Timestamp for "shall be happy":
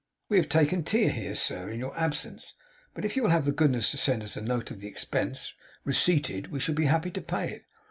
6.59-7.11